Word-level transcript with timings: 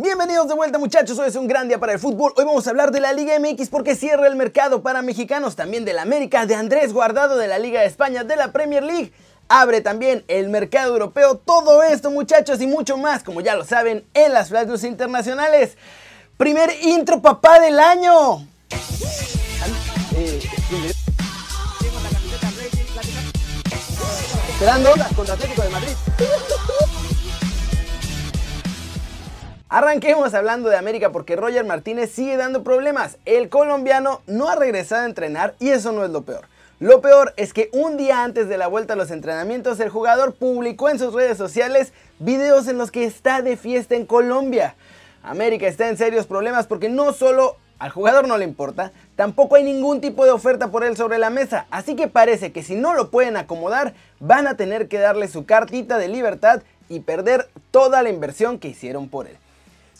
Bienvenidos 0.00 0.46
de 0.46 0.54
vuelta 0.54 0.78
muchachos, 0.78 1.18
hoy 1.18 1.26
es 1.26 1.34
un 1.34 1.48
gran 1.48 1.66
día 1.66 1.80
para 1.80 1.92
el 1.92 1.98
fútbol. 1.98 2.32
Hoy 2.36 2.44
vamos 2.44 2.64
a 2.64 2.70
hablar 2.70 2.92
de 2.92 3.00
la 3.00 3.12
Liga 3.12 3.36
MX 3.40 3.68
porque 3.68 3.96
cierra 3.96 4.28
el 4.28 4.36
mercado 4.36 4.80
para 4.80 5.02
mexicanos, 5.02 5.56
también 5.56 5.84
de 5.84 5.92
la 5.92 6.02
América, 6.02 6.46
de 6.46 6.54
Andrés 6.54 6.92
Guardado 6.92 7.36
de 7.36 7.48
la 7.48 7.58
Liga 7.58 7.80
de 7.80 7.86
España, 7.86 8.22
de 8.22 8.36
la 8.36 8.52
Premier 8.52 8.84
League. 8.84 9.12
Abre 9.48 9.80
también 9.80 10.24
el 10.28 10.50
mercado 10.50 10.92
europeo, 10.92 11.38
todo 11.38 11.82
esto 11.82 12.12
muchachos 12.12 12.60
y 12.60 12.68
mucho 12.68 12.96
más, 12.96 13.24
como 13.24 13.40
ya 13.40 13.56
lo 13.56 13.64
saben, 13.64 14.06
en 14.14 14.32
las 14.32 14.50
Flash 14.50 14.84
internacionales. 14.84 15.76
Primer 16.36 16.70
intro 16.80 17.20
papá 17.20 17.58
del 17.58 17.80
año. 17.80 18.46
Esperando 24.52 24.90
contra 25.16 25.34
Atlético 25.34 25.62
de 25.62 25.68
Madrid. 25.70 25.96
Arranquemos 29.70 30.32
hablando 30.32 30.70
de 30.70 30.78
América 30.78 31.12
porque 31.12 31.36
Roger 31.36 31.62
Martínez 31.62 32.10
sigue 32.10 32.38
dando 32.38 32.64
problemas. 32.64 33.18
El 33.26 33.50
colombiano 33.50 34.22
no 34.26 34.48
ha 34.48 34.56
regresado 34.56 35.02
a 35.02 35.06
entrenar 35.06 35.56
y 35.58 35.68
eso 35.68 35.92
no 35.92 36.06
es 36.06 36.10
lo 36.10 36.22
peor. 36.22 36.46
Lo 36.80 37.02
peor 37.02 37.34
es 37.36 37.52
que 37.52 37.68
un 37.74 37.98
día 37.98 38.24
antes 38.24 38.48
de 38.48 38.56
la 38.56 38.66
vuelta 38.66 38.94
a 38.94 38.96
los 38.96 39.10
entrenamientos 39.10 39.78
el 39.80 39.90
jugador 39.90 40.32
publicó 40.32 40.88
en 40.88 40.98
sus 40.98 41.12
redes 41.12 41.36
sociales 41.36 41.92
videos 42.18 42.66
en 42.66 42.78
los 42.78 42.90
que 42.90 43.04
está 43.04 43.42
de 43.42 43.58
fiesta 43.58 43.94
en 43.94 44.06
Colombia. 44.06 44.74
América 45.22 45.66
está 45.66 45.86
en 45.90 45.98
serios 45.98 46.24
problemas 46.24 46.66
porque 46.66 46.88
no 46.88 47.12
solo 47.12 47.56
al 47.78 47.90
jugador 47.90 48.26
no 48.26 48.38
le 48.38 48.44
importa, 48.44 48.92
tampoco 49.16 49.56
hay 49.56 49.64
ningún 49.64 50.00
tipo 50.00 50.24
de 50.24 50.30
oferta 50.30 50.68
por 50.68 50.82
él 50.82 50.96
sobre 50.96 51.18
la 51.18 51.28
mesa, 51.28 51.66
así 51.70 51.94
que 51.94 52.08
parece 52.08 52.52
que 52.52 52.62
si 52.62 52.74
no 52.74 52.94
lo 52.94 53.10
pueden 53.10 53.36
acomodar, 53.36 53.92
van 54.18 54.46
a 54.46 54.56
tener 54.56 54.88
que 54.88 54.98
darle 54.98 55.28
su 55.28 55.44
cartita 55.44 55.98
de 55.98 56.08
libertad 56.08 56.62
y 56.88 57.00
perder 57.00 57.48
toda 57.70 58.02
la 58.02 58.08
inversión 58.08 58.58
que 58.58 58.68
hicieron 58.68 59.08
por 59.08 59.28
él. 59.28 59.36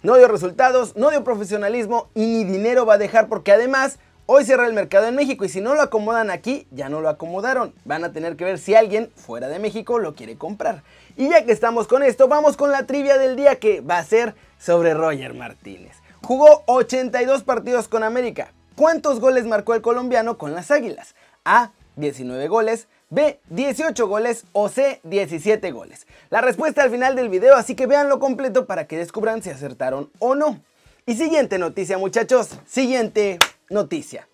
No 0.01 0.16
dio 0.16 0.29
resultados, 0.29 0.95
no 0.95 1.11
dio 1.11 1.25
profesionalismo 1.25 2.09
y 2.15 2.20
ni 2.20 2.45
dinero 2.45 2.87
va 2.87 2.95
a 2.95 2.98
dejar 2.98 3.27
porque 3.29 3.51
además 3.51 3.98
hoy 4.27 4.45
cierra 4.45 4.69
el 4.69 4.72
mercado 4.72 5.09
en 5.09 5.17
México 5.17 5.45
y 5.45 5.48
si 5.48 5.61
no 5.61 5.75
lo 5.75 5.83
acomodan 5.83 6.31
aquí, 6.31 6.69
ya 6.70 6.89
no 6.89 7.00
lo 7.00 7.09
acomodaron. 7.09 7.75
Van 7.84 8.05
a 8.05 8.12
tener 8.12 8.37
que 8.37 8.45
ver 8.45 8.59
si 8.61 8.77
alguien 8.77 9.11
fuera 9.17 9.48
de 9.48 9.59
México 9.59 9.98
lo 9.98 10.14
quiere 10.14 10.39
comprar. 10.39 10.84
Y 11.17 11.28
ya 11.28 11.45
que 11.45 11.50
estamos 11.50 11.89
con 11.89 12.05
esto, 12.05 12.28
vamos 12.28 12.56
con 12.56 12.70
la 12.70 12.87
trivia 12.87 13.19
del 13.19 13.34
día 13.34 13.59
que 13.59 13.81
va 13.81 13.98
a 13.98 14.05
ser 14.05 14.37
sobre 14.56 14.95
Roger 14.95 15.34
Martínez. 15.34 15.97
Jugó 16.22 16.62
82 16.67 17.42
partidos 17.42 17.89
con 17.89 18.05
América. 18.05 18.53
¿Cuántos 18.77 19.19
goles 19.19 19.47
marcó 19.47 19.75
el 19.75 19.83
colombiano 19.83 20.39
con 20.39 20.55
las 20.55 20.70
Águilas? 20.70 21.17
A. 21.44 21.72
19 21.97 22.47
goles. 22.47 22.87
B. 23.11 23.41
18 23.48 24.06
goles 24.06 24.45
o 24.53 24.69
C. 24.69 25.01
17 25.05 25.70
goles. 25.70 26.06
La 26.28 26.42
respuesta 26.42 26.83
al 26.83 26.91
final 26.91 27.17
del 27.17 27.31
video, 27.31 27.55
así 27.56 27.75
que 27.75 27.87
véanlo 27.87 28.19
completo 28.19 28.67
para 28.67 28.87
que 28.87 28.98
descubran 28.98 29.42
si 29.42 29.48
acertaron 29.48 30.11
o 30.19 30.34
no. 30.34 30.62
Y 31.06 31.15
siguiente 31.15 31.59
noticia 31.59 31.97
muchachos, 31.97 32.50
siguiente 32.67 33.39
noticia. 33.70 34.28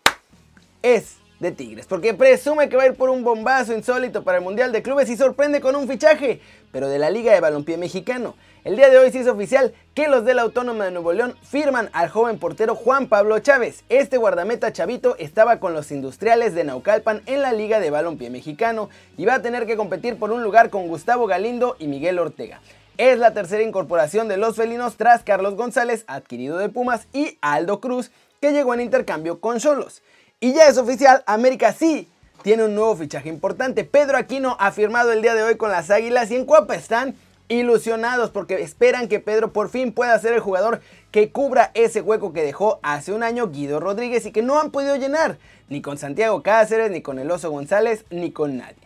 Es 0.82 1.18
de 1.38 1.52
Tigres, 1.52 1.86
porque 1.86 2.14
presume 2.14 2.68
que 2.68 2.76
va 2.76 2.82
a 2.82 2.86
ir 2.86 2.94
por 2.94 3.10
un 3.10 3.22
bombazo 3.22 3.72
insólito 3.74 4.24
para 4.24 4.38
el 4.38 4.44
Mundial 4.44 4.72
de 4.72 4.82
Clubes 4.82 5.08
y 5.08 5.16
sorprende 5.16 5.60
con 5.60 5.76
un 5.76 5.86
fichaje, 5.86 6.40
pero 6.72 6.88
de 6.88 6.98
la 6.98 7.10
Liga 7.10 7.32
de 7.32 7.40
Balompié 7.40 7.76
Mexicano. 7.76 8.34
El 8.64 8.76
día 8.76 8.88
de 8.88 8.96
hoy 8.96 9.12
se 9.12 9.18
hizo 9.18 9.32
oficial 9.32 9.74
que 9.92 10.08
los 10.08 10.24
de 10.24 10.32
la 10.32 10.40
Autónoma 10.40 10.86
de 10.86 10.90
Nuevo 10.90 11.12
León 11.12 11.36
firman 11.42 11.90
al 11.92 12.08
joven 12.08 12.38
portero 12.38 12.74
Juan 12.74 13.08
Pablo 13.08 13.38
Chávez. 13.38 13.84
Este 13.90 14.16
guardameta 14.16 14.72
chavito 14.72 15.16
estaba 15.18 15.60
con 15.60 15.74
los 15.74 15.90
industriales 15.90 16.54
de 16.54 16.64
Naucalpan 16.64 17.20
en 17.26 17.42
la 17.42 17.52
Liga 17.52 17.78
de 17.78 17.90
Balompié 17.90 18.30
Mexicano 18.30 18.88
y 19.18 19.26
va 19.26 19.34
a 19.34 19.42
tener 19.42 19.66
que 19.66 19.76
competir 19.76 20.18
por 20.18 20.32
un 20.32 20.42
lugar 20.42 20.70
con 20.70 20.88
Gustavo 20.88 21.26
Galindo 21.26 21.76
y 21.78 21.88
Miguel 21.88 22.18
Ortega. 22.18 22.62
Es 22.96 23.18
la 23.18 23.34
tercera 23.34 23.62
incorporación 23.62 24.28
de 24.28 24.38
los 24.38 24.56
felinos 24.56 24.96
tras 24.96 25.24
Carlos 25.24 25.56
González, 25.56 26.04
adquirido 26.06 26.56
de 26.56 26.70
Pumas, 26.70 27.06
y 27.12 27.36
Aldo 27.42 27.80
Cruz, 27.80 28.12
que 28.40 28.52
llegó 28.52 28.72
en 28.72 28.80
intercambio 28.80 29.40
con 29.40 29.60
Solos. 29.60 30.02
Y 30.40 30.54
ya 30.54 30.68
es 30.68 30.78
oficial, 30.78 31.22
América 31.26 31.74
sí 31.74 32.08
tiene 32.42 32.64
un 32.64 32.74
nuevo 32.74 32.96
fichaje 32.96 33.28
importante. 33.28 33.84
Pedro 33.84 34.16
Aquino 34.16 34.56
ha 34.58 34.72
firmado 34.72 35.12
el 35.12 35.20
día 35.20 35.34
de 35.34 35.42
hoy 35.42 35.56
con 35.56 35.70
las 35.70 35.90
Águilas 35.90 36.30
y 36.30 36.36
en 36.36 36.46
Cuapa 36.46 36.74
están 36.74 37.14
ilusionados 37.48 38.30
porque 38.30 38.62
esperan 38.62 39.08
que 39.08 39.20
Pedro 39.20 39.52
por 39.52 39.68
fin 39.68 39.92
pueda 39.92 40.18
ser 40.18 40.32
el 40.32 40.40
jugador 40.40 40.80
que 41.10 41.30
cubra 41.30 41.70
ese 41.74 42.00
hueco 42.00 42.32
que 42.32 42.42
dejó 42.42 42.80
hace 42.82 43.12
un 43.12 43.22
año 43.22 43.48
Guido 43.48 43.80
Rodríguez 43.80 44.26
y 44.26 44.32
que 44.32 44.42
no 44.42 44.60
han 44.60 44.70
podido 44.70 44.96
llenar, 44.96 45.38
ni 45.68 45.82
con 45.82 45.98
Santiago 45.98 46.42
Cáceres, 46.42 46.90
ni 46.90 47.02
con 47.02 47.18
el 47.18 47.30
Oso 47.30 47.50
González, 47.50 48.04
ni 48.10 48.30
con 48.30 48.56
nadie. 48.56 48.84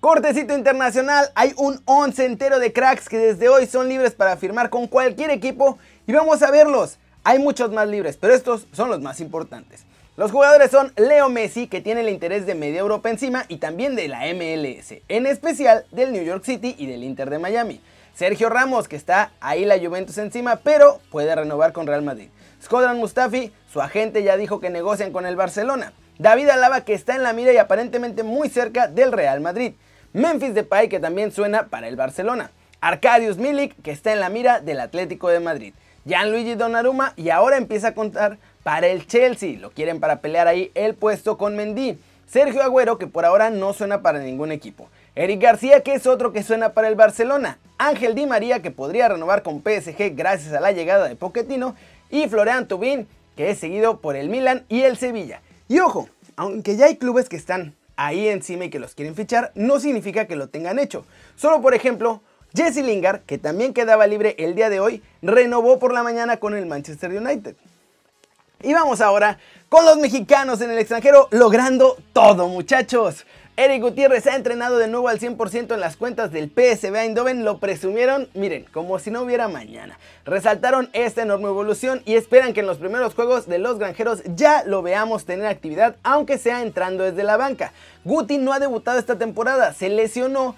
Cortecito 0.00 0.54
internacional, 0.54 1.32
hay 1.34 1.52
un 1.56 1.80
once 1.84 2.24
entero 2.24 2.60
de 2.60 2.72
cracks 2.72 3.08
que 3.08 3.18
desde 3.18 3.48
hoy 3.48 3.66
son 3.66 3.88
libres 3.88 4.14
para 4.14 4.36
firmar 4.36 4.70
con 4.70 4.86
cualquier 4.86 5.30
equipo 5.30 5.78
y 6.06 6.12
vamos 6.12 6.40
a 6.42 6.52
verlos. 6.52 6.98
Hay 7.24 7.40
muchos 7.40 7.72
más 7.72 7.88
libres, 7.88 8.16
pero 8.16 8.32
estos 8.32 8.68
son 8.72 8.90
los 8.90 9.00
más 9.00 9.20
importantes. 9.20 9.84
Los 10.18 10.32
jugadores 10.32 10.72
son 10.72 10.92
Leo 10.96 11.28
Messi, 11.28 11.68
que 11.68 11.80
tiene 11.80 12.00
el 12.00 12.08
interés 12.08 12.44
de 12.44 12.56
media 12.56 12.80
Europa 12.80 13.08
encima, 13.08 13.44
y 13.46 13.58
también 13.58 13.94
de 13.94 14.08
la 14.08 14.22
MLS, 14.34 15.00
en 15.06 15.26
especial 15.26 15.86
del 15.92 16.12
New 16.12 16.24
York 16.24 16.42
City 16.44 16.74
y 16.76 16.86
del 16.86 17.04
Inter 17.04 17.30
de 17.30 17.38
Miami. 17.38 17.80
Sergio 18.14 18.48
Ramos, 18.48 18.88
que 18.88 18.96
está 18.96 19.30
ahí 19.38 19.64
la 19.64 19.78
Juventus 19.78 20.18
encima, 20.18 20.56
pero 20.56 20.98
puede 21.12 21.32
renovar 21.32 21.72
con 21.72 21.86
Real 21.86 22.02
Madrid. 22.02 22.30
Skodran 22.60 22.98
Mustafi, 22.98 23.52
su 23.72 23.80
agente 23.80 24.24
ya 24.24 24.36
dijo 24.36 24.58
que 24.58 24.70
negocian 24.70 25.12
con 25.12 25.24
el 25.24 25.36
Barcelona. 25.36 25.92
David 26.18 26.48
Alaba, 26.48 26.80
que 26.80 26.94
está 26.94 27.14
en 27.14 27.22
la 27.22 27.32
mira 27.32 27.52
y 27.52 27.58
aparentemente 27.58 28.24
muy 28.24 28.48
cerca 28.48 28.88
del 28.88 29.12
Real 29.12 29.40
Madrid. 29.40 29.74
Memphis 30.14 30.52
Depay, 30.52 30.88
que 30.88 30.98
también 30.98 31.30
suena 31.30 31.68
para 31.68 31.86
el 31.86 31.94
Barcelona. 31.94 32.50
Arcadius 32.80 33.38
Milik, 33.38 33.80
que 33.82 33.92
está 33.92 34.12
en 34.12 34.18
la 34.18 34.30
mira 34.30 34.58
del 34.58 34.80
Atlético 34.80 35.28
de 35.28 35.38
Madrid. 35.38 35.74
Gianluigi 36.08 36.54
Donnarumma 36.54 37.12
y 37.16 37.28
ahora 37.30 37.56
empieza 37.56 37.88
a 37.88 37.94
contar 37.94 38.38
para 38.68 38.88
el 38.88 39.06
Chelsea. 39.06 39.58
Lo 39.58 39.70
quieren 39.70 39.98
para 39.98 40.20
pelear 40.20 40.46
ahí 40.46 40.70
el 40.74 40.94
puesto 40.94 41.38
con 41.38 41.56
Mendy. 41.56 41.98
Sergio 42.26 42.62
Agüero, 42.62 42.98
que 42.98 43.06
por 43.06 43.24
ahora 43.24 43.48
no 43.48 43.72
suena 43.72 44.02
para 44.02 44.18
ningún 44.18 44.52
equipo. 44.52 44.90
Eric 45.14 45.40
García, 45.40 45.80
que 45.82 45.94
es 45.94 46.06
otro 46.06 46.34
que 46.34 46.42
suena 46.42 46.74
para 46.74 46.88
el 46.88 46.94
Barcelona. 46.94 47.58
Ángel 47.78 48.14
Di 48.14 48.26
María, 48.26 48.60
que 48.60 48.70
podría 48.70 49.08
renovar 49.08 49.42
con 49.42 49.62
PSG 49.62 50.14
gracias 50.14 50.52
a 50.52 50.60
la 50.60 50.72
llegada 50.72 51.08
de 51.08 51.16
Pochettino. 51.16 51.76
Y 52.10 52.28
Florian 52.28 52.68
Tubín, 52.68 53.08
que 53.38 53.48
es 53.48 53.58
seguido 53.58 54.02
por 54.02 54.16
el 54.16 54.28
Milan 54.28 54.66
y 54.68 54.82
el 54.82 54.98
Sevilla. 54.98 55.40
Y 55.66 55.78
ojo, 55.78 56.10
aunque 56.36 56.76
ya 56.76 56.84
hay 56.84 56.96
clubes 56.96 57.30
que 57.30 57.36
están 57.36 57.74
ahí 57.96 58.28
encima 58.28 58.66
y 58.66 58.68
que 58.68 58.80
los 58.80 58.94
quieren 58.94 59.14
fichar, 59.14 59.50
no 59.54 59.80
significa 59.80 60.26
que 60.26 60.36
lo 60.36 60.50
tengan 60.50 60.78
hecho. 60.78 61.06
Solo 61.36 61.62
por 61.62 61.72
ejemplo, 61.72 62.20
Jesse 62.54 62.84
Lingard, 62.84 63.22
que 63.22 63.38
también 63.38 63.72
quedaba 63.72 64.06
libre 64.06 64.36
el 64.38 64.54
día 64.54 64.68
de 64.68 64.80
hoy, 64.80 65.02
renovó 65.22 65.78
por 65.78 65.94
la 65.94 66.02
mañana 66.02 66.36
con 66.36 66.54
el 66.54 66.66
Manchester 66.66 67.12
United. 67.12 67.56
Y 68.60 68.74
vamos 68.74 69.00
ahora 69.00 69.38
con 69.68 69.84
los 69.84 69.98
mexicanos 69.98 70.60
en 70.60 70.72
el 70.72 70.78
extranjero 70.78 71.28
logrando 71.30 71.96
todo 72.12 72.48
muchachos. 72.48 73.24
Eric 73.56 73.82
Gutiérrez 73.82 74.26
ha 74.26 74.34
entrenado 74.34 74.78
de 74.78 74.88
nuevo 74.88 75.06
al 75.06 75.20
100% 75.20 75.74
en 75.74 75.80
las 75.80 75.96
cuentas 75.96 76.32
del 76.32 76.48
PSV 76.48 76.94
Eindhoven, 76.94 77.44
lo 77.44 77.58
presumieron, 77.58 78.28
miren, 78.34 78.64
como 78.72 78.98
si 78.98 79.12
no 79.12 79.22
hubiera 79.22 79.46
mañana. 79.46 79.98
Resaltaron 80.24 80.90
esta 80.92 81.22
enorme 81.22 81.46
evolución 81.46 82.02
y 82.04 82.14
esperan 82.14 82.52
que 82.52 82.60
en 82.60 82.66
los 82.66 82.78
primeros 82.78 83.14
juegos 83.14 83.46
de 83.46 83.58
los 83.58 83.78
granjeros 83.78 84.22
ya 84.34 84.64
lo 84.64 84.82
veamos 84.82 85.24
tener 85.24 85.46
actividad, 85.46 85.94
aunque 86.02 86.36
sea 86.36 86.62
entrando 86.62 87.04
desde 87.04 87.22
la 87.22 87.36
banca. 87.36 87.72
Guti 88.04 88.38
no 88.38 88.52
ha 88.52 88.58
debutado 88.58 88.98
esta 88.98 89.18
temporada, 89.18 89.72
se 89.72 89.88
lesionó 89.88 90.56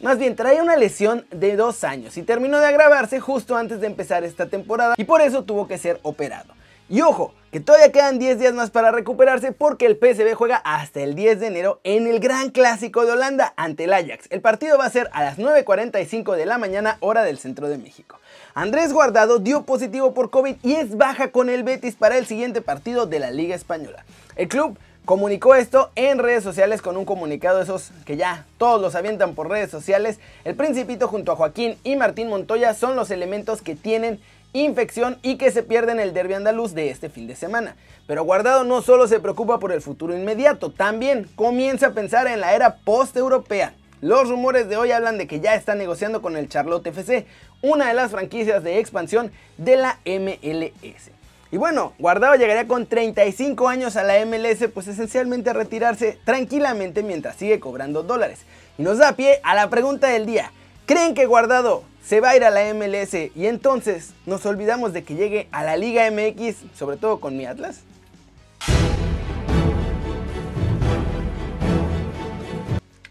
más 0.00 0.18
bien, 0.18 0.34
traía 0.36 0.62
una 0.62 0.76
lesión 0.76 1.26
de 1.30 1.54
dos 1.54 1.84
años 1.84 2.16
y 2.16 2.22
terminó 2.22 2.58
de 2.58 2.66
agravarse 2.66 3.20
justo 3.20 3.56
antes 3.56 3.80
de 3.80 3.86
empezar 3.86 4.24
esta 4.24 4.46
temporada 4.46 4.94
y 4.96 5.04
por 5.04 5.20
eso 5.20 5.44
tuvo 5.44 5.68
que 5.68 5.78
ser 5.78 6.00
operado. 6.02 6.54
Y 6.88 7.00
ojo, 7.00 7.32
que 7.52 7.60
todavía 7.60 7.92
quedan 7.92 8.18
10 8.18 8.38
días 8.38 8.54
más 8.54 8.70
para 8.70 8.90
recuperarse 8.92 9.52
porque 9.52 9.84
el 9.84 9.98
PSV 9.98 10.32
juega 10.34 10.56
hasta 10.56 11.02
el 11.02 11.14
10 11.14 11.38
de 11.38 11.46
enero 11.48 11.80
en 11.84 12.06
el 12.06 12.18
Gran 12.18 12.48
Clásico 12.48 13.04
de 13.04 13.12
Holanda 13.12 13.52
ante 13.58 13.84
el 13.84 13.92
Ajax. 13.92 14.26
El 14.30 14.40
partido 14.40 14.78
va 14.78 14.86
a 14.86 14.90
ser 14.90 15.10
a 15.12 15.22
las 15.22 15.36
9.45 15.36 16.34
de 16.34 16.46
la 16.46 16.56
mañana 16.56 16.96
hora 17.00 17.24
del 17.24 17.36
centro 17.36 17.68
de 17.68 17.76
México. 17.76 18.18
Andrés 18.54 18.94
Guardado 18.94 19.38
dio 19.38 19.64
positivo 19.64 20.14
por 20.14 20.30
COVID 20.30 20.56
y 20.62 20.76
es 20.76 20.96
baja 20.96 21.30
con 21.30 21.50
el 21.50 21.62
Betis 21.62 21.94
para 21.94 22.16
el 22.16 22.24
siguiente 22.24 22.62
partido 22.62 23.04
de 23.04 23.18
la 23.18 23.30
Liga 23.30 23.54
Española. 23.54 24.02
El 24.34 24.48
club 24.48 24.78
comunicó 25.04 25.54
esto 25.54 25.90
en 25.94 26.20
redes 26.20 26.42
sociales 26.42 26.80
con 26.80 26.96
un 26.96 27.04
comunicado 27.04 27.60
esos 27.60 27.90
que 28.06 28.16
ya 28.16 28.46
todos 28.56 28.80
los 28.80 28.94
avientan 28.94 29.34
por 29.34 29.50
redes 29.50 29.70
sociales. 29.70 30.20
El 30.44 30.54
Principito 30.54 31.06
junto 31.06 31.32
a 31.32 31.36
Joaquín 31.36 31.76
y 31.84 31.96
Martín 31.96 32.30
Montoya 32.30 32.72
son 32.72 32.96
los 32.96 33.10
elementos 33.10 33.60
que 33.60 33.76
tienen 33.76 34.20
infección 34.52 35.18
y 35.22 35.36
que 35.36 35.50
se 35.50 35.62
pierden 35.62 36.00
el 36.00 36.12
derby 36.12 36.34
andaluz 36.34 36.74
de 36.74 36.90
este 36.90 37.08
fin 37.08 37.26
de 37.26 37.36
semana. 37.36 37.76
Pero 38.06 38.24
Guardado 38.24 38.64
no 38.64 38.82
solo 38.82 39.06
se 39.08 39.20
preocupa 39.20 39.58
por 39.58 39.72
el 39.72 39.80
futuro 39.80 40.16
inmediato, 40.16 40.70
también 40.70 41.28
comienza 41.36 41.88
a 41.88 41.92
pensar 41.92 42.26
en 42.26 42.40
la 42.40 42.54
era 42.54 42.76
post-europea. 42.76 43.74
Los 44.00 44.28
rumores 44.28 44.68
de 44.68 44.76
hoy 44.76 44.90
hablan 44.90 45.16
de 45.16 45.28
que 45.28 45.40
ya 45.40 45.54
está 45.54 45.74
negociando 45.76 46.22
con 46.22 46.36
el 46.36 46.48
Charlotte 46.48 46.88
FC, 46.88 47.26
una 47.62 47.88
de 47.88 47.94
las 47.94 48.10
franquicias 48.10 48.64
de 48.64 48.80
expansión 48.80 49.30
de 49.58 49.76
la 49.76 50.00
MLS. 50.04 51.12
Y 51.52 51.58
bueno, 51.58 51.92
Guardado 51.98 52.34
llegaría 52.34 52.66
con 52.66 52.86
35 52.86 53.68
años 53.68 53.96
a 53.96 54.02
la 54.02 54.24
MLS, 54.24 54.68
pues 54.72 54.88
esencialmente 54.88 55.50
a 55.50 55.52
retirarse 55.52 56.18
tranquilamente 56.24 57.02
mientras 57.02 57.36
sigue 57.36 57.60
cobrando 57.60 58.02
dólares. 58.02 58.40
Y 58.78 58.82
nos 58.82 58.98
da 58.98 59.12
pie 59.12 59.38
a 59.44 59.54
la 59.54 59.68
pregunta 59.70 60.08
del 60.08 60.26
día. 60.26 60.50
¿Creen 60.84 61.14
que 61.14 61.26
Guardado 61.26 61.84
se 62.04 62.20
va 62.20 62.30
a 62.30 62.36
ir 62.36 62.42
a 62.42 62.50
la 62.50 62.74
MLS 62.74 63.14
y 63.36 63.46
entonces 63.46 64.14
nos 64.26 64.44
olvidamos 64.46 64.92
de 64.92 65.04
que 65.04 65.14
llegue 65.14 65.48
a 65.52 65.62
la 65.62 65.76
Liga 65.76 66.10
MX, 66.10 66.56
sobre 66.76 66.96
todo 66.96 67.20
con 67.20 67.36
mi 67.36 67.46
Atlas? 67.46 67.82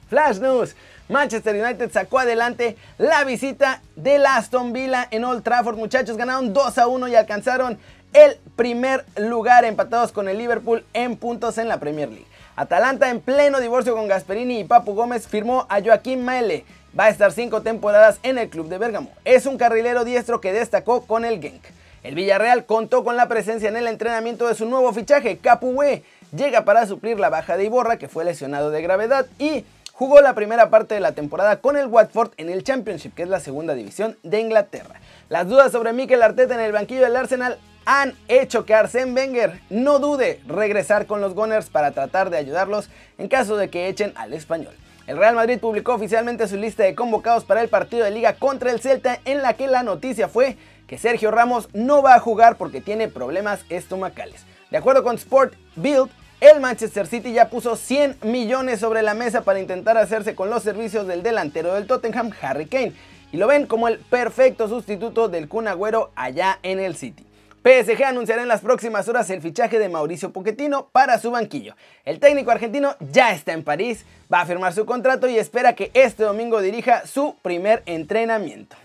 Flash 0.09 0.39
News. 0.39 0.75
Manchester 1.07 1.55
United 1.55 1.91
sacó 1.91 2.19
adelante 2.19 2.75
la 2.97 3.23
visita 3.23 3.81
del 3.95 4.25
Aston 4.25 4.73
Villa 4.73 5.07
en 5.09 5.23
Old 5.23 5.43
Trafford. 5.43 5.77
Muchachos, 5.77 6.17
ganaron 6.17 6.51
2 6.51 6.77
a 6.77 6.87
1 6.87 7.07
y 7.07 7.15
alcanzaron 7.15 7.77
el 8.11 8.37
primer 8.57 9.05
lugar 9.15 9.63
empatados 9.63 10.11
con 10.11 10.27
el 10.27 10.37
Liverpool 10.37 10.83
en 10.93 11.15
puntos 11.15 11.57
en 11.57 11.69
la 11.69 11.79
Premier 11.79 12.09
League. 12.09 12.27
Atalanta 12.57 13.09
en 13.09 13.21
pleno 13.21 13.61
divorcio 13.61 13.95
con 13.95 14.09
Gasperini 14.09 14.59
y 14.59 14.63
Papu 14.65 14.93
Gómez 14.93 15.27
firmó 15.27 15.65
a 15.69 15.81
Joaquín 15.81 16.23
Maele. 16.25 16.65
Va 16.97 17.05
a 17.05 17.09
estar 17.09 17.31
5 17.31 17.61
temporadas 17.61 18.19
en 18.21 18.37
el 18.37 18.49
club 18.49 18.67
de 18.67 18.77
Bérgamo. 18.77 19.11
Es 19.23 19.45
un 19.45 19.57
carrilero 19.57 20.03
diestro 20.03 20.41
que 20.41 20.51
destacó 20.51 21.05
con 21.07 21.23
el 21.23 21.41
Genk. 21.41 21.63
El 22.03 22.15
Villarreal 22.15 22.65
contó 22.65 23.05
con 23.05 23.15
la 23.15 23.29
presencia 23.29 23.69
en 23.69 23.77
el 23.77 23.87
entrenamiento 23.87 24.45
de 24.47 24.55
su 24.55 24.65
nuevo 24.65 24.91
fichaje, 24.91 25.37
Capué. 25.37 26.03
Llega 26.35 26.65
para 26.65 26.85
suplir 26.85 27.17
la 27.17 27.29
baja 27.29 27.55
de 27.55 27.63
Iborra, 27.63 27.97
que 27.97 28.09
fue 28.09 28.25
lesionado 28.25 28.71
de 28.71 28.81
gravedad, 28.81 29.25
y 29.39 29.63
jugó 29.93 30.19
la 30.19 30.33
primera 30.33 30.69
parte 30.69 30.95
de 30.95 30.99
la 30.99 31.13
temporada 31.13 31.61
con 31.61 31.77
el 31.77 31.87
Watford 31.87 32.31
en 32.35 32.49
el 32.49 32.63
Championship, 32.63 33.13
que 33.13 33.23
es 33.23 33.29
la 33.29 33.39
segunda 33.39 33.73
división 33.73 34.17
de 34.23 34.41
Inglaterra. 34.41 34.99
Las 35.29 35.47
dudas 35.47 35.71
sobre 35.71 35.93
Mikel 35.93 36.23
Arteta 36.23 36.55
en 36.55 36.61
el 36.61 36.73
banquillo 36.73 37.03
del 37.03 37.15
Arsenal 37.15 37.57
han 37.85 38.15
hecho 38.27 38.65
que 38.65 38.75
Arsène 38.75 39.15
Wenger 39.15 39.61
no 39.69 39.99
dude 39.99 40.41
regresar 40.45 41.05
con 41.05 41.21
los 41.21 41.35
Gunners 41.35 41.69
para 41.69 41.91
tratar 41.91 42.29
de 42.29 42.37
ayudarlos 42.37 42.89
en 43.17 43.29
caso 43.29 43.55
de 43.55 43.69
que 43.69 43.87
echen 43.87 44.11
al 44.15 44.33
español. 44.33 44.73
El 45.11 45.17
Real 45.17 45.35
Madrid 45.35 45.59
publicó 45.59 45.95
oficialmente 45.95 46.47
su 46.47 46.55
lista 46.55 46.83
de 46.83 46.95
convocados 46.95 47.43
para 47.43 47.61
el 47.61 47.67
partido 47.67 48.05
de 48.05 48.11
liga 48.11 48.35
contra 48.35 48.71
el 48.71 48.79
Celta 48.79 49.19
en 49.25 49.41
la 49.41 49.55
que 49.55 49.67
la 49.67 49.83
noticia 49.83 50.29
fue 50.29 50.55
que 50.87 50.97
Sergio 50.97 51.31
Ramos 51.31 51.67
no 51.73 52.01
va 52.01 52.15
a 52.15 52.21
jugar 52.21 52.55
porque 52.55 52.79
tiene 52.79 53.09
problemas 53.09 53.65
estomacales. 53.67 54.45
De 54.69 54.77
acuerdo 54.77 55.03
con 55.03 55.17
Sport 55.17 55.55
Build, 55.75 56.09
el 56.39 56.61
Manchester 56.61 57.07
City 57.07 57.33
ya 57.33 57.49
puso 57.49 57.75
100 57.75 58.19
millones 58.23 58.79
sobre 58.79 59.01
la 59.01 59.13
mesa 59.13 59.41
para 59.41 59.59
intentar 59.59 59.97
hacerse 59.97 60.33
con 60.33 60.49
los 60.49 60.63
servicios 60.63 61.05
del 61.07 61.23
delantero 61.23 61.73
del 61.73 61.87
Tottenham, 61.87 62.31
Harry 62.41 62.67
Kane, 62.67 62.93
y 63.33 63.35
lo 63.35 63.47
ven 63.47 63.67
como 63.67 63.89
el 63.89 63.99
perfecto 63.99 64.69
sustituto 64.69 65.27
del 65.27 65.49
Kun 65.49 65.67
Agüero 65.67 66.11
allá 66.15 66.59
en 66.63 66.79
el 66.79 66.95
City. 66.95 67.25
PSG 67.63 68.03
anunciará 68.03 68.41
en 68.41 68.47
las 68.47 68.61
próximas 68.61 69.07
horas 69.07 69.29
el 69.29 69.39
fichaje 69.39 69.77
de 69.77 69.87
Mauricio 69.87 70.33
Pochettino 70.33 70.87
para 70.91 71.19
su 71.19 71.29
banquillo. 71.29 71.75
El 72.05 72.19
técnico 72.19 72.49
argentino 72.49 72.95
ya 73.11 73.33
está 73.33 73.53
en 73.53 73.63
París, 73.63 74.03
va 74.33 74.41
a 74.41 74.45
firmar 74.47 74.73
su 74.73 74.87
contrato 74.87 75.29
y 75.29 75.37
espera 75.37 75.75
que 75.75 75.91
este 75.93 76.23
domingo 76.23 76.59
dirija 76.59 77.05
su 77.05 77.35
primer 77.43 77.83
entrenamiento. 77.85 78.75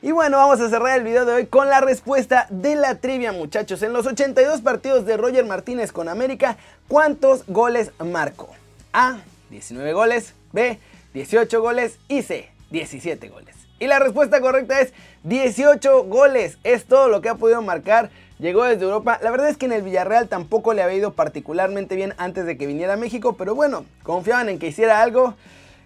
Y 0.00 0.10
bueno, 0.10 0.38
vamos 0.38 0.58
a 0.60 0.70
cerrar 0.70 0.98
el 0.98 1.04
video 1.04 1.26
de 1.26 1.34
hoy 1.34 1.46
con 1.46 1.68
la 1.68 1.82
respuesta 1.82 2.46
de 2.48 2.76
la 2.76 2.94
trivia, 2.94 3.30
muchachos. 3.30 3.82
En 3.82 3.92
los 3.92 4.06
82 4.06 4.62
partidos 4.62 5.04
de 5.04 5.18
Roger 5.18 5.44
Martínez 5.44 5.92
con 5.92 6.08
América, 6.08 6.56
¿cuántos 6.88 7.44
goles 7.46 7.92
marcó? 8.02 8.48
A, 8.94 9.18
19 9.50 9.92
goles, 9.92 10.32
B, 10.52 10.78
18 11.12 11.60
goles 11.60 11.98
y 12.08 12.22
C, 12.22 12.48
17 12.70 13.28
goles. 13.28 13.61
Y 13.82 13.88
la 13.88 13.98
respuesta 13.98 14.40
correcta 14.40 14.80
es 14.80 14.92
18 15.24 16.04
goles. 16.04 16.56
Es 16.62 16.84
todo 16.84 17.08
lo 17.08 17.20
que 17.20 17.28
ha 17.28 17.34
podido 17.34 17.60
marcar. 17.62 18.10
Llegó 18.38 18.62
desde 18.62 18.84
Europa. 18.84 19.18
La 19.20 19.32
verdad 19.32 19.48
es 19.48 19.56
que 19.56 19.66
en 19.66 19.72
el 19.72 19.82
Villarreal 19.82 20.28
tampoco 20.28 20.72
le 20.72 20.84
había 20.84 20.98
ido 20.98 21.14
particularmente 21.14 21.96
bien 21.96 22.14
antes 22.16 22.46
de 22.46 22.56
que 22.56 22.68
viniera 22.68 22.92
a 22.92 22.96
México. 22.96 23.32
Pero 23.36 23.56
bueno, 23.56 23.84
confiaban 24.04 24.48
en 24.48 24.60
que 24.60 24.68
hiciera 24.68 25.02
algo. 25.02 25.34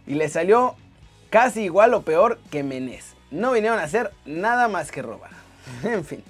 Y 0.07 0.13
le 0.13 0.29
salió 0.29 0.75
casi 1.31 1.63
igual 1.63 1.95
o 1.95 2.03
peor 2.03 2.39
que 2.51 2.63
Menés. 2.63 3.15
No 3.31 3.53
vinieron 3.53 3.79
a 3.79 3.85
hacer 3.85 4.13
nada 4.27 4.69
más 4.69 4.93
que 4.93 5.01
robar. 5.01 5.31
en 5.83 6.05
fin. 6.05 6.23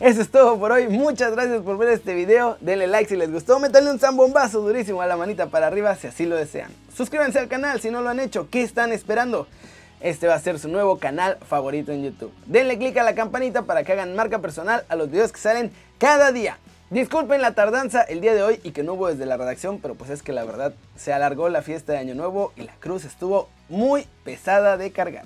Eso 0.00 0.22
es 0.22 0.28
todo 0.28 0.58
por 0.58 0.72
hoy. 0.72 0.88
Muchas 0.88 1.30
gracias 1.30 1.62
por 1.62 1.78
ver 1.78 1.90
este 1.90 2.14
video. 2.14 2.56
Denle 2.60 2.88
like 2.88 3.08
si 3.08 3.14
les 3.14 3.30
gustó. 3.30 3.60
Métanle 3.60 3.92
un 3.92 4.00
zambombazo 4.00 4.60
durísimo 4.60 5.00
a 5.02 5.06
la 5.06 5.16
manita 5.16 5.46
para 5.46 5.68
arriba 5.68 5.94
si 5.94 6.08
así 6.08 6.26
lo 6.26 6.34
desean. 6.34 6.72
Suscríbanse 6.96 7.38
al 7.38 7.46
canal 7.46 7.80
si 7.80 7.92
no 7.92 8.02
lo 8.02 8.08
han 8.08 8.18
hecho. 8.18 8.48
¿Qué 8.50 8.62
están 8.62 8.90
esperando? 8.90 9.46
Este 10.02 10.26
va 10.26 10.34
a 10.34 10.40
ser 10.40 10.58
su 10.58 10.68
nuevo 10.68 10.98
canal 10.98 11.38
favorito 11.48 11.92
en 11.92 12.02
YouTube. 12.02 12.32
Denle 12.46 12.76
click 12.78 12.96
a 12.98 13.04
la 13.04 13.14
campanita 13.14 13.62
para 13.62 13.84
que 13.84 13.92
hagan 13.92 14.16
marca 14.16 14.40
personal 14.40 14.84
a 14.88 14.96
los 14.96 15.10
videos 15.10 15.32
que 15.32 15.38
salen 15.38 15.72
cada 15.98 16.32
día. 16.32 16.58
Disculpen 16.90 17.40
la 17.40 17.54
tardanza 17.54 18.02
el 18.02 18.20
día 18.20 18.34
de 18.34 18.42
hoy 18.42 18.60
y 18.64 18.72
que 18.72 18.82
no 18.82 18.94
hubo 18.94 19.08
desde 19.08 19.24
la 19.24 19.38
redacción, 19.38 19.78
pero 19.80 19.94
pues 19.94 20.10
es 20.10 20.22
que 20.22 20.32
la 20.32 20.44
verdad 20.44 20.74
se 20.96 21.12
alargó 21.12 21.48
la 21.48 21.62
fiesta 21.62 21.92
de 21.92 21.98
Año 21.98 22.14
Nuevo 22.14 22.52
y 22.56 22.62
la 22.62 22.74
cruz 22.80 23.04
estuvo 23.04 23.48
muy 23.68 24.06
pesada 24.24 24.76
de 24.76 24.90
cargar. 24.92 25.24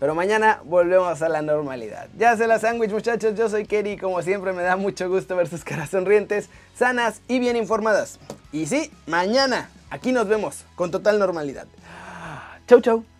Pero 0.00 0.14
mañana 0.14 0.60
volvemos 0.64 1.22
a 1.22 1.28
la 1.28 1.40
normalidad. 1.40 2.08
Ya 2.18 2.36
se 2.36 2.46
la 2.46 2.58
sándwich 2.58 2.90
muchachos, 2.90 3.34
yo 3.36 3.48
soy 3.48 3.64
Kerry 3.64 3.96
como 3.96 4.20
siempre 4.22 4.52
me 4.52 4.62
da 4.62 4.76
mucho 4.76 5.08
gusto 5.08 5.34
ver 5.34 5.48
sus 5.48 5.64
caras 5.64 5.90
sonrientes, 5.90 6.50
sanas 6.76 7.20
y 7.26 7.38
bien 7.38 7.56
informadas. 7.56 8.18
Y 8.52 8.66
sí, 8.66 8.92
mañana 9.06 9.70
aquí 9.90 10.12
nos 10.12 10.28
vemos 10.28 10.64
con 10.74 10.90
total 10.90 11.18
normalidad. 11.18 11.66
Chau 12.66 12.80
chau. 12.80 13.17